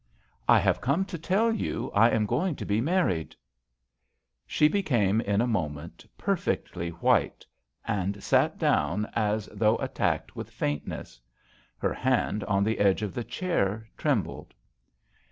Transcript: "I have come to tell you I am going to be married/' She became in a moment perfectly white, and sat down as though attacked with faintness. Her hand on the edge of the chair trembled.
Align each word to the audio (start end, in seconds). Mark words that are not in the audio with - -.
"I 0.49 0.57
have 0.57 0.81
come 0.81 1.05
to 1.05 1.17
tell 1.19 1.51
you 1.53 1.91
I 1.91 2.09
am 2.09 2.25
going 2.25 2.55
to 2.55 2.65
be 2.65 2.81
married/' 2.81 3.35
She 4.47 4.67
became 4.67 5.21
in 5.21 5.41
a 5.41 5.45
moment 5.45 6.07
perfectly 6.17 6.89
white, 6.89 7.45
and 7.85 8.23
sat 8.23 8.57
down 8.57 9.07
as 9.13 9.45
though 9.53 9.75
attacked 9.75 10.35
with 10.35 10.49
faintness. 10.49 11.21
Her 11.77 11.93
hand 11.93 12.43
on 12.45 12.63
the 12.63 12.79
edge 12.79 13.03
of 13.03 13.13
the 13.13 13.23
chair 13.23 13.85
trembled. 13.95 14.55